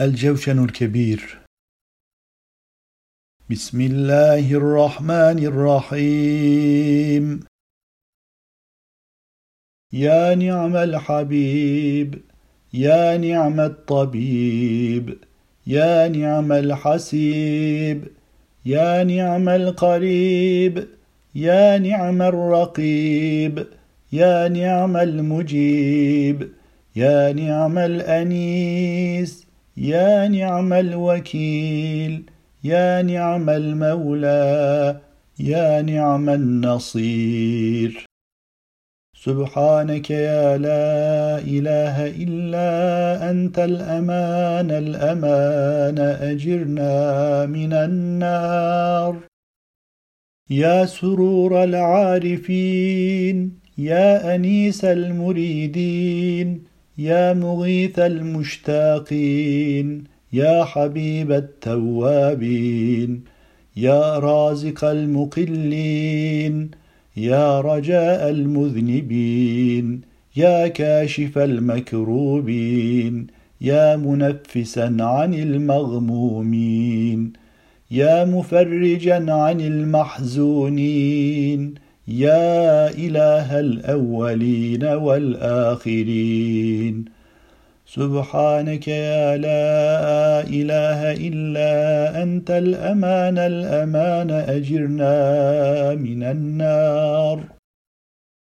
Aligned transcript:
الجوشن 0.00 0.64
الكبير. 0.64 1.38
بسم 3.50 3.80
الله 3.80 4.52
الرحمن 4.52 5.38
الرحيم. 5.46 7.40
يا 9.92 10.34
نعم 10.34 10.76
الحبيب 10.76 12.22
يا 12.74 13.16
نعم 13.16 13.60
الطبيب 13.60 15.18
يا 15.66 16.08
نعم 16.08 16.52
الحسيب 16.52 18.08
يا 18.66 19.04
نعم 19.04 19.48
القريب 19.48 20.88
يا 21.34 21.78
نعم 21.78 22.22
الرقيب 22.22 23.66
يا 24.12 24.48
نعم 24.48 24.96
المجيب 24.96 26.52
يا 26.96 27.32
نعم 27.32 27.78
الأنيس 27.78 29.51
يا 29.76 30.28
نعم 30.28 30.72
الوكيل 30.72 32.30
يا 32.64 33.02
نعم 33.02 33.50
المولى 33.50 35.00
يا 35.40 35.82
نعم 35.82 36.28
النصير. 36.30 38.06
سبحانك 39.16 40.10
يا 40.10 40.58
لا 40.58 41.38
إله 41.38 42.06
إلا 42.06 43.30
أنت 43.30 43.58
الأمان 43.58 44.70
الأمان 44.70 45.98
أجرنا 45.98 47.46
من 47.46 47.72
النار. 47.72 49.16
يا 50.50 50.86
سرور 50.86 51.64
العارفين 51.64 53.58
يا 53.78 54.34
أنيس 54.34 54.84
المريدين 54.84 56.71
يا 56.98 57.32
مغيث 57.32 57.98
المشتاقين 57.98 60.04
يا 60.32 60.64
حبيب 60.64 61.32
التوابين 61.32 63.20
يا 63.76 64.18
رازق 64.18 64.84
المقلين 64.84 66.70
يا 67.16 67.60
رجاء 67.60 68.30
المذنبين 68.30 70.00
يا 70.36 70.68
كاشف 70.68 71.38
المكروبين 71.38 73.26
يا 73.60 73.96
منفسا 73.96 74.96
عن 75.00 75.34
المغمومين 75.34 77.32
يا 77.90 78.24
مفرجا 78.24 79.32
عن 79.32 79.60
المحزونين 79.60 80.14
يا 82.08 82.90
إله 82.90 83.60
الأولين 83.60 84.84
والآخرين. 84.84 86.24
سبحانك 87.86 88.88
يا 88.88 89.36
لا 89.36 90.40
إله 90.40 91.12
إلا 91.12 92.22
أنت 92.22 92.50
الأمان 92.50 93.38
الأمان 93.38 94.30
أجرنا 94.30 95.14
من 95.94 96.22
النار. 96.22 97.44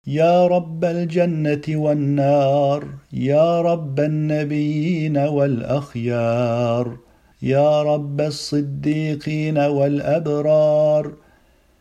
يا 0.09 0.47
رب 0.47 0.85
الجنة 0.85 1.63
والنار 1.69 2.89
يا 3.13 3.61
رب 3.61 4.01
النبيين 4.01 5.19
والأخيار 5.19 6.97
يا 7.43 7.83
رب 7.83 8.21
الصديقين 8.21 9.59
والأبرار 9.59 11.13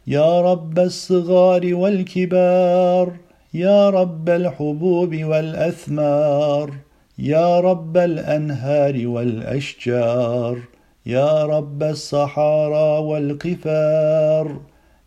يا 0.08 0.42
رب 0.42 0.80
الصغار 0.80 1.76
والكبار 1.76 3.14
يا 3.54 3.90
رب 3.90 4.30
الحبوب 4.30 5.16
والأثمار 5.24 6.74
يا 7.20 7.60
رب 7.60 7.98
الأنهار 7.98 9.08
والأشجار 9.08 10.60
يا 11.06 11.46
رب 11.46 11.84
الصحارى 11.84 13.06
والقفار 13.06 14.62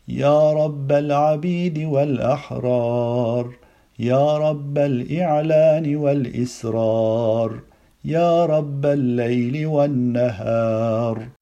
يا 0.09 0.53
رب 0.53 0.93
العبيد 0.93 1.79
والأحرار 1.79 3.51
يا 3.99 4.39
رب 4.39 4.79
الإعلان 4.79 5.97
والإسرار 5.97 7.61
يا 8.05 8.47
رب 8.47 8.87
الليل 8.87 9.67
والنهار. 9.67 11.40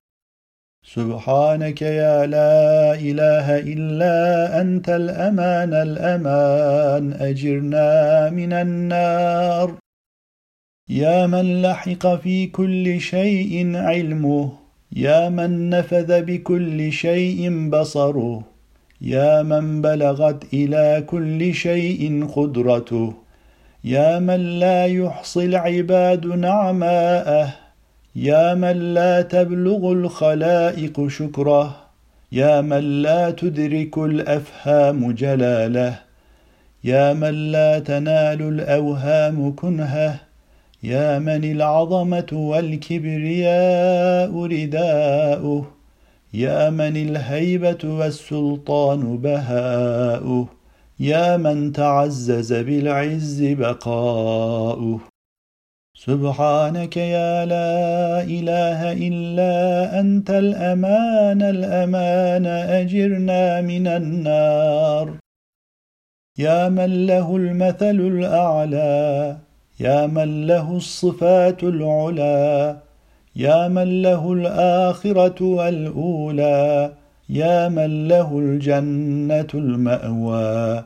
سبحانك 0.95 1.83
يا 1.83 2.27
لا 2.27 2.95
إله 2.95 3.59
إلا 3.59 4.17
أنت 4.61 4.89
الأمان 4.89 5.73
الأمان. 5.75 7.13
أجرنا 7.13 8.31
من 8.31 8.53
النار. 8.53 9.75
يا 10.89 11.27
من 11.27 11.63
لحق 11.63 12.15
في 12.23 12.47
كل 12.47 13.01
شيء 13.01 13.77
علمه 13.77 14.53
يا 14.97 15.29
من 15.29 15.71
نفذ 15.71 16.23
بكل 16.23 16.93
شيء 16.93 17.69
بصره 17.71 18.43
يا 19.01 19.43
من 19.43 19.83
بلغت 19.83 20.55
إلى 20.55 21.05
كل 21.07 21.55
شيء 21.55 22.27
قدرته 22.37 23.15
يا 23.85 24.19
من 24.19 24.59
لا 24.59 24.87
يحصي 24.87 25.45
العباد 25.45 26.27
نعماءه. 26.27 27.68
يا 28.17 28.55
من 28.55 28.95
لا 28.95 29.23
تبلغ 29.23 29.93
الخلائق 29.93 31.09
شكره 31.09 31.77
يا 32.33 32.61
من 32.61 33.03
لا 33.03 33.31
تدرك 33.31 33.99
الأفهام 33.99 35.13
جلاله 35.13 36.01
يا 36.85 37.13
من 37.13 37.53
لا 37.53 37.79
تنال 37.79 38.43
الأوهام 38.43 39.55
كنهه 39.57 40.21
يا 40.83 41.19
من 41.19 41.45
العظمة 41.45 42.27
والكبرياء 42.33 43.53
رداؤه 44.47 45.67
يا 46.35 46.71
من 46.71 46.97
الهيبة 46.97 47.79
والسلطان 47.85 49.17
بهاؤه 49.19 50.49
يا 51.01 51.37
من 51.37 51.73
تعزز 51.73 52.53
بالعز 52.53 53.43
بقاؤه. 53.43 55.01
سبحانك 56.07 56.97
يا 56.97 57.45
لا 57.47 58.23
إله 58.23 58.81
إلا 58.93 59.55
أنت 60.01 60.31
الأمان 60.31 61.43
الأمان 61.43 62.47
أجرنا 62.47 63.61
من 63.61 63.87
النار. 63.87 65.07
يا 66.39 66.69
من 66.69 67.07
له 67.07 67.37
المثل 67.37 67.99
الأعلى 68.15 69.37
يا 69.81 70.07
من 70.07 70.47
له 70.47 70.77
الصفات 70.77 71.63
العلى 71.63 72.77
يا 73.37 73.69
من 73.69 74.03
له 74.03 74.33
الآخرة 74.33 75.39
والأولى 75.43 76.93
يا 77.29 77.69
من 77.69 78.09
له 78.09 78.39
الجنة 78.39 79.51
المأوى 79.55 80.85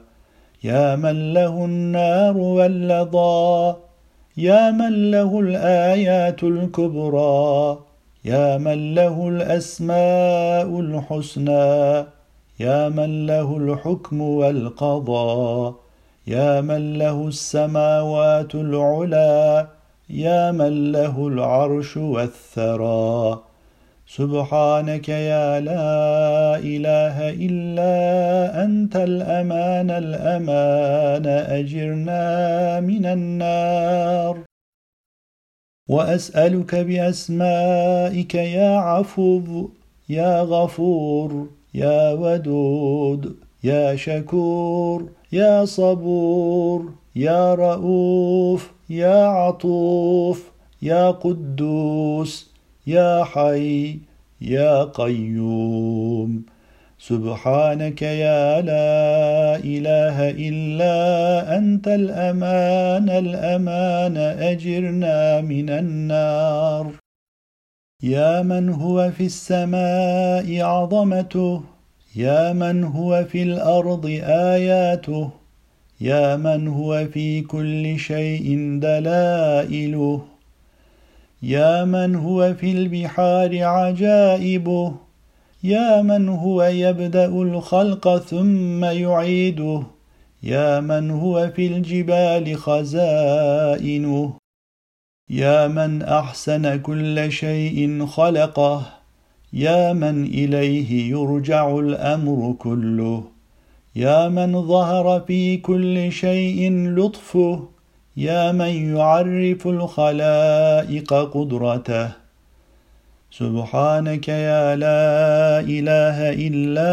يا 0.64 0.96
من 0.96 1.32
له 1.34 1.64
النار 1.64 2.36
واللظى. 2.36 3.74
يا 4.36 4.70
من 4.70 5.10
له 5.10 5.40
الآيات 5.40 6.42
الكبرى 6.42 7.78
يا 8.24 8.58
من 8.58 8.94
له 8.94 9.28
الأسماء 9.28 10.80
الحسنى 10.80 12.06
يا 12.60 12.88
من 12.88 13.26
له 13.26 13.56
الحكم 13.56 14.20
والقضاء 14.20 15.74
يا 16.26 16.60
من 16.60 16.98
له 16.98 17.28
السماوات 17.28 18.54
العلى 18.54 19.68
يا 20.10 20.50
من 20.52 20.92
له 20.92 21.28
العرش 21.28 21.96
والثرى. 21.96 23.51
سبحانك 24.18 25.08
يا 25.08 25.60
لا 25.60 26.56
إله 26.56 27.16
إلا 27.46 27.94
أنت 28.64 28.96
الأمان 28.96 29.90
الأمان 29.90 31.26
أجرنا 31.26 32.80
من 32.80 33.06
النار. 33.06 34.38
وأسألك 35.88 36.74
بأسمائك 36.74 38.34
يا 38.34 38.76
عفو 38.76 39.68
يا 40.08 40.42
غفور 40.42 41.48
يا 41.74 42.12
ودود 42.12 43.36
يا 43.64 43.96
شكور 43.96 45.08
يا 45.32 45.64
صبور 45.64 46.92
يا 47.16 47.54
رؤوف 47.54 48.72
يا 48.90 49.24
عطوف 49.26 50.50
يا 50.82 51.10
قدوس. 51.10 52.51
يا 52.86 53.24
حي 53.24 53.98
يا 54.40 54.84
قيوم. 54.84 56.42
سبحانك 56.98 58.02
يا 58.02 58.60
لا 58.60 59.56
إله 59.56 60.30
إلا 60.30 60.96
أنت 61.58 61.88
الأمان 61.88 63.10
الأمان 63.10 64.16
أجرنا 64.16 65.40
من 65.40 65.70
النار. 65.70 66.92
يا 68.02 68.42
من 68.42 68.68
هو 68.68 69.10
في 69.10 69.26
السماء 69.26 70.62
عظمته 70.62 71.62
يا 72.16 72.52
من 72.52 72.84
هو 72.84 73.24
في 73.24 73.42
الأرض 73.42 74.06
آياته 74.26 75.30
يا 76.00 76.36
من 76.36 76.68
هو 76.68 77.06
في 77.12 77.40
كل 77.40 77.98
شيء 77.98 78.78
دلائله. 78.82 80.31
يا 81.42 81.84
من 81.84 82.14
هو 82.14 82.54
في 82.54 82.72
البحار 82.72 83.64
عجائبه. 83.64 84.94
يا 85.64 86.02
من 86.02 86.28
هو 86.28 86.62
يبدأ 86.62 87.26
الخلق 87.26 88.18
ثم 88.18 88.84
يعيده. 88.84 89.82
يا 90.42 90.80
من 90.80 91.10
هو 91.10 91.50
في 91.56 91.66
الجبال 91.66 92.56
خزائنه. 92.56 94.32
يا 95.30 95.68
من 95.68 96.02
أحسن 96.02 96.76
كل 96.76 97.32
شيء 97.32 98.06
خلقه. 98.06 98.86
يا 99.52 99.92
من 99.92 100.24
إليه 100.24 101.10
يرجع 101.10 101.78
الأمر 101.78 102.52
كله. 102.58 103.24
يا 103.96 104.28
من 104.28 104.66
ظهر 104.66 105.20
في 105.20 105.56
كل 105.56 106.12
شيء 106.12 106.72
لطفه. 106.72 107.68
يا 108.16 108.52
من 108.52 108.96
يعرف 108.96 109.66
الخلائق 109.66 111.14
قدرته. 111.14 112.08
سبحانك 113.30 114.28
يا 114.28 114.76
لا 114.76 115.60
إله 115.60 116.18
إلا 116.46 116.92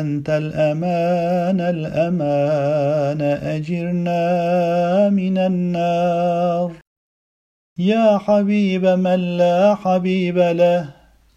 أنت 0.00 0.30
الأمان 0.30 1.60
الأمان 1.60 3.20
أجرنا 3.42 4.22
من 5.10 5.38
النار. 5.38 6.72
يا 7.78 8.18
حبيب 8.18 8.86
من 8.86 9.38
لا 9.38 9.74
حبيب 9.74 10.38
له 10.38 10.88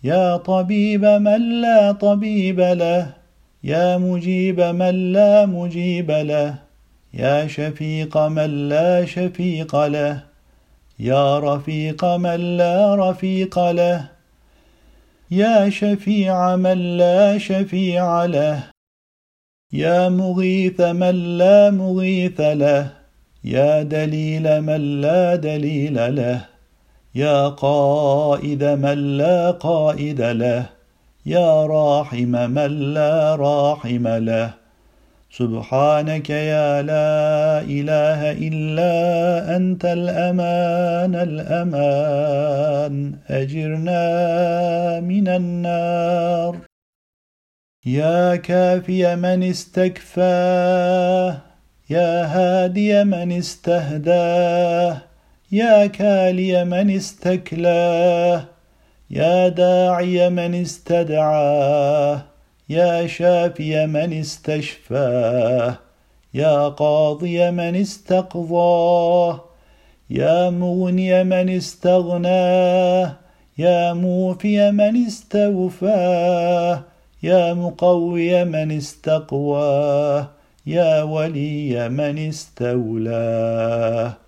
يا 0.04 0.38
طبيب 0.38 1.06
من 1.06 1.62
لا 1.62 1.92
طبيب 1.92 2.60
له 2.60 3.14
يا 3.64 3.98
مجيب 3.98 4.62
من 4.62 5.14
لا 5.14 5.46
مجيب 5.46 6.12
له. 6.12 6.65
يا 7.16 7.48
شفيق 7.48 8.18
من 8.18 8.70
لا 8.70 9.06
شفيق 9.06 9.76
له 9.86 10.24
يا 11.00 11.40
رفيق 11.40 12.06
من 12.06 12.58
لا 12.58 12.96
رفيق 12.96 13.60
له 13.72 14.10
يا 15.32 15.70
شفيع 15.70 16.56
من 16.56 16.98
لا 16.98 17.38
شفيع 17.38 18.26
له 18.26 18.64
يا 19.74 20.10
مغيث 20.10 20.82
من 20.82 21.38
لا 21.38 21.72
مغيث 21.72 22.42
له 22.42 22.92
يا 23.44 23.84
دليل 23.84 24.62
من 24.62 25.02
لا 25.02 25.36
دليل 25.36 26.16
له 26.16 26.46
يا 27.16 27.48
قائد 27.48 28.64
من 28.64 29.18
لا 29.18 29.52
قائد 29.52 30.22
له 30.22 30.66
يا 31.26 31.66
راحم 31.66 32.34
من 32.58 32.94
لا 32.94 33.36
راحم 33.36 34.08
له. 34.08 34.65
سبحانك 35.32 36.30
يا 36.30 36.82
لا 36.82 37.62
إله 37.62 38.32
إلا 38.32 39.56
أنت 39.56 39.86
الأمان 39.86 41.16
الأمان. 41.16 43.16
أجرنا 43.30 45.00
من 45.00 45.28
النار. 45.28 46.58
يا 47.86 48.36
كافي 48.36 49.16
من 49.16 49.44
استكفاه 49.44 51.38
يا 51.90 52.26
هادي 52.26 53.04
من 53.04 53.32
استهداه 53.32 54.98
يا 55.52 55.88
كالي 55.88 56.66
من 56.66 56.96
استكلاه 56.96 58.46
يا 59.10 59.50
داعي 59.50 60.30
من 60.30 60.56
استدعاه. 60.56 62.35
يا 62.70 63.08
شافي 63.08 63.86
من 63.86 64.14
استشفاه 64.14 65.78
يا 66.34 66.68
قاضي 66.68 67.52
من 67.52 67.76
استقضاه 67.76 69.44
يا 70.10 70.50
مغني 70.50 71.24
من 71.24 71.50
استغناه 71.50 73.16
يا 73.58 73.94
موفي 73.94 74.72
من 74.72 75.06
استوفاه 75.06 76.84
يا 77.24 77.54
مقوي 77.54 78.46
من 78.46 78.72
استقواه 78.72 80.28
يا 80.66 81.04
ولي 81.04 81.90
من 81.90 82.18
استولاه. 82.28 84.25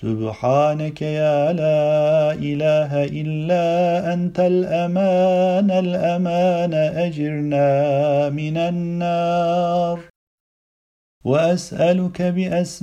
سبحانك 0.00 1.02
يا 1.02 1.52
لا 1.52 2.32
إله 2.32 3.04
إلا 3.04 3.64
أنت 4.12 4.40
الأمان 4.40 5.70
الأمان 5.70 6.74
أجرنا 6.74 8.28
من 8.28 8.56
النار. 8.56 10.00
وأسألك 11.24 12.22
بأسمائك 12.22 12.76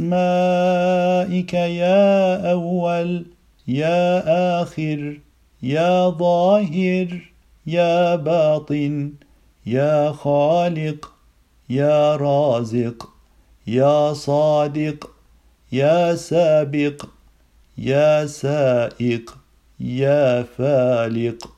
يا 1.53 2.51
أول 2.51 3.25
يا 3.67 4.23
آخر 4.61 5.19
يا 5.63 6.09
ظاهر 6.09 7.07
يا 7.67 8.15
باطن 8.15 9.13
يا 9.65 10.11
خالق 10.11 11.11
يا 11.69 12.15
رازق 12.15 13.09
يا 13.67 14.13
صادق. 14.13 15.12
يا 15.73 16.15
سابق 16.15 17.05
يا 17.77 18.25
سائق 18.25 19.37
يا 19.79 20.43
فالق. 20.43 21.49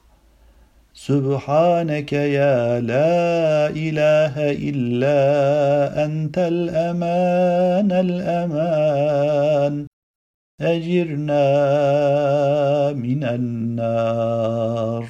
سبحانك 0.94 2.14
يا 2.14 2.80
لا 2.80 3.68
إله 3.68 4.52
إلا 4.70 5.20
أنت 6.06 6.38
الأمان 6.38 7.92
الأمان. 7.92 9.88
أجرنا 10.62 11.48
من 12.92 13.24
النار. 13.24 15.08